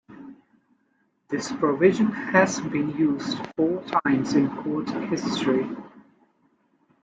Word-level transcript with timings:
This 1.29 1.51
provision 1.51 2.07
has 2.07 2.59
been 2.59 2.89
used 2.97 3.37
four 3.55 3.83
times 4.03 4.33
in 4.33 4.49
Court 4.49 4.89
history. 4.89 5.69